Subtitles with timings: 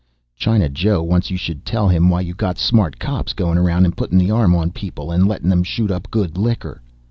[0.35, 3.95] "China Joe wants you should tell him why you got smart cops going around and
[3.95, 6.81] putting the arm on people and letting them shoot up good liquor.